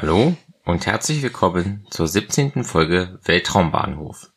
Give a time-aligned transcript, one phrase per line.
[0.00, 2.62] Hallo und herzlich willkommen zur 17.
[2.62, 4.30] Folge Weltraumbahnhof.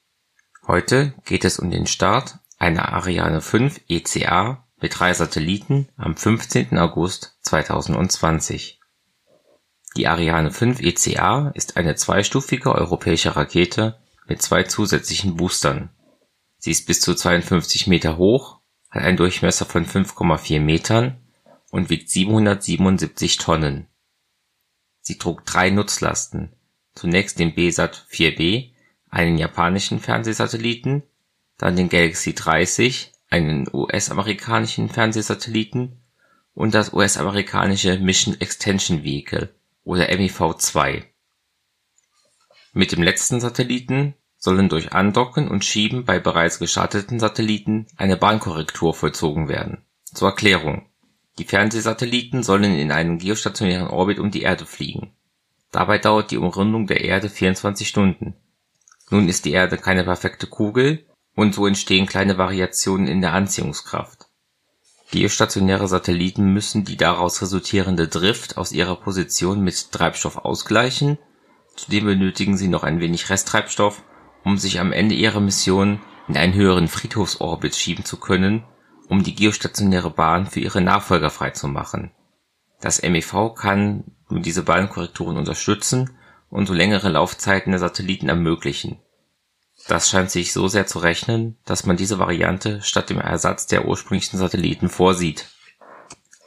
[0.65, 6.79] Heute geht es um den Start einer Ariane 5 ECA mit drei Satelliten am 15.
[6.79, 8.79] August 2020.
[9.95, 15.91] Die Ariane 5 ECA ist eine zweistufige europäische Rakete mit zwei zusätzlichen Boostern.
[16.57, 21.21] Sie ist bis zu 52 Meter hoch, hat einen Durchmesser von 5,4 Metern
[21.69, 23.90] und wiegt 777 Tonnen
[25.01, 26.53] Sie trug drei Nutzlasten,
[26.93, 28.71] zunächst den BSAT 4B,
[29.09, 31.03] einen japanischen Fernsehsatelliten,
[31.57, 36.01] dann den Galaxy 30, einen US-amerikanischen Fernsehsatelliten
[36.53, 41.03] und das US-amerikanische Mission Extension Vehicle oder MIV-2.
[42.73, 48.93] Mit dem letzten Satelliten sollen durch Andocken und Schieben bei bereits gestarteten Satelliten eine Bahnkorrektur
[48.93, 49.85] vollzogen werden.
[50.05, 50.90] Zur Erklärung
[51.37, 55.13] die Fernsehsatelliten sollen in einem geostationären Orbit um die Erde fliegen.
[55.71, 58.35] Dabei dauert die Umrundung der Erde 24 Stunden.
[59.09, 64.27] Nun ist die Erde keine perfekte Kugel und so entstehen kleine Variationen in der Anziehungskraft.
[65.11, 71.17] Geostationäre Satelliten müssen die daraus resultierende Drift aus ihrer Position mit Treibstoff ausgleichen,
[71.75, 74.03] zudem benötigen sie noch ein wenig Resttreibstoff,
[74.43, 78.63] um sich am Ende ihrer Mission in einen höheren Friedhofsorbit schieben zu können
[79.11, 82.11] um die geostationäre Bahn für ihre Nachfolger freizumachen.
[82.79, 86.11] Das MEV kann nun diese Bahnkorrekturen unterstützen
[86.49, 88.99] und so längere Laufzeiten der Satelliten ermöglichen.
[89.89, 93.85] Das scheint sich so sehr zu rechnen, dass man diese Variante statt dem Ersatz der
[93.85, 95.49] ursprünglichen Satelliten vorsieht.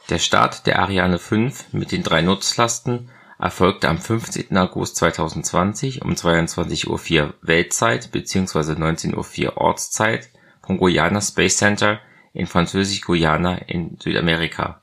[0.09, 4.57] Der Start der Ariane 5 mit den drei Nutzlasten erfolgte am 15.
[4.57, 6.87] August 2020 um 22:04
[7.21, 8.71] Uhr Weltzeit bzw.
[8.71, 10.29] 19:04 Uhr Ortszeit
[10.65, 11.99] vom Guyana Space Center
[12.35, 14.81] in Französisch-Guyana in Südamerika.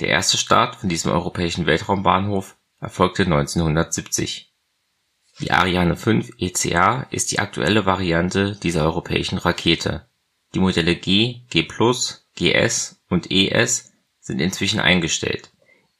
[0.00, 4.52] Der erste Start von diesem europäischen Weltraumbahnhof erfolgte 1970.
[5.40, 10.06] Die Ariane 5 ECA ist die aktuelle Variante dieser europäischen Rakete.
[10.54, 11.66] Die Modelle G, G+,
[12.36, 15.50] GS und ES sind inzwischen eingestellt.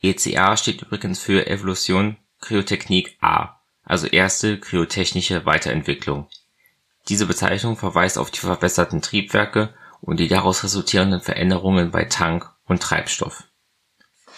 [0.00, 6.28] ECA steht übrigens für Evolution Kryotechnik A, also erste kryotechnische Weiterentwicklung.
[7.08, 12.82] Diese Bezeichnung verweist auf die verbesserten Triebwerke und die daraus resultierenden Veränderungen bei Tank und
[12.82, 13.44] Treibstoff.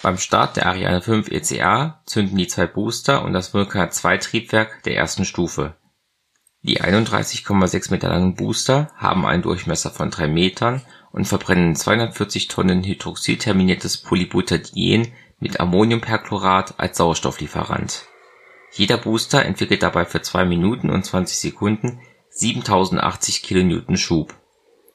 [0.03, 5.25] Beim Start der Ariane 5 ECA zünden die zwei Booster und das Vulkan-2-Triebwerk der ersten
[5.25, 5.75] Stufe.
[6.63, 10.83] Die 31,6 Meter langen Booster haben einen Durchmesser von 3 Metern
[11.13, 18.05] und verbrennen 240 Tonnen hydroxylterminiertes Polybutadien mit Ammoniumperchlorat als Sauerstofflieferant.
[18.73, 24.35] Jeder Booster entwickelt dabei für 2 Minuten und 20 Sekunden 7080 kN Schub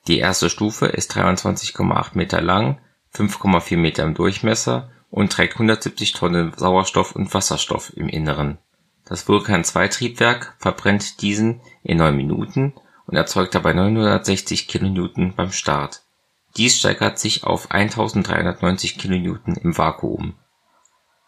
[0.07, 2.79] die erste Stufe ist 23,8 Meter lang,
[3.15, 8.57] 5,4 Meter im Durchmesser und trägt 170 Tonnen Sauerstoff und Wasserstoff im Inneren.
[9.05, 12.73] Das Vulkan-2-Triebwerk verbrennt diesen in 9 Minuten
[13.05, 16.01] und erzeugt dabei 960 kN beim Start.
[16.57, 20.35] Dies steigert sich auf 1390 kN im Vakuum.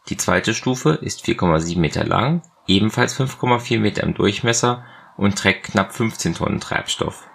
[0.10, 4.84] Die zweite Stufe ist 4,7 Meter lang, ebenfalls 5,4 Meter im Durchmesser
[5.18, 7.28] und trägt knapp 15 Tonnen Treibstoff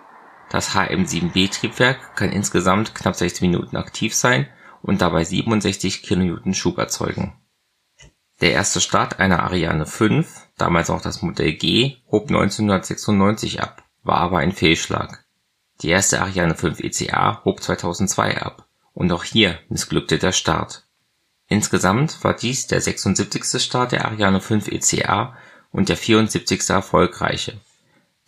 [0.51, 4.49] das HM7B-Triebwerk kann insgesamt knapp 16 Minuten aktiv sein
[4.83, 7.35] und dabei 67 kN Schub erzeugen.
[8.41, 14.17] Der erste Start einer Ariane 5, damals auch das Modell G, hob 1996 ab, war
[14.17, 15.25] aber ein Fehlschlag.
[15.83, 20.85] Die erste Ariane 5 ECA hob 2002 ab und auch hier missglückte der Start.
[21.47, 23.63] Insgesamt war dies der 76.
[23.63, 25.37] Start der Ariane 5 ECA
[25.71, 26.71] und der 74.
[26.71, 27.61] erfolgreiche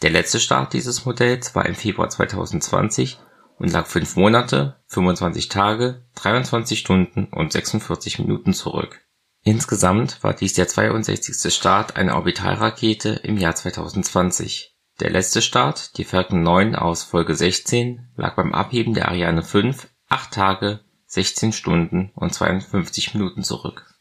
[0.03, 3.19] der letzte Start dieses Modells war im Februar 2020
[3.59, 9.01] und lag fünf Monate, 25 Tage, 23 Stunden und 46 Minuten zurück.
[9.45, 11.53] Insgesamt war dies der 62.
[11.55, 14.77] Start einer Orbitalrakete im Jahr 2020.
[15.01, 19.89] Der letzte Start, die Falcon 9 aus Folge 16, lag beim Abheben der Ariane 5
[20.09, 23.95] 8 Tage, 16 Stunden und 52 Minuten zurück.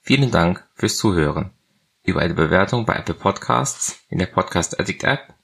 [0.00, 1.52] Vielen Dank fürs Zuhören
[2.04, 5.34] über eine Bewertung bei Apple Podcasts, in der Podcast Addict App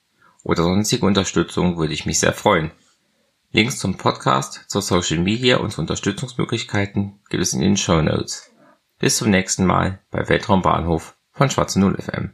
[0.43, 2.70] oder sonstige Unterstützung würde ich mich sehr freuen.
[3.50, 8.50] Links zum Podcast, zur Social Media und zu Unterstützungsmöglichkeiten gibt es in den Show Notes.
[8.99, 12.32] Bis zum nächsten Mal bei Weltraumbahnhof von Schwarze Null FM.